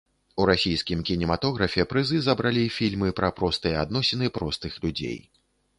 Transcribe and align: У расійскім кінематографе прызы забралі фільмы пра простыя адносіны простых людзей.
У 0.43 0.45
расійскім 0.49 1.03
кінематографе 1.09 1.85
прызы 1.91 2.23
забралі 2.29 2.65
фільмы 2.79 3.13
пра 3.21 3.33
простыя 3.43 3.77
адносіны 3.87 4.35
простых 4.41 4.73
людзей. 4.85 5.19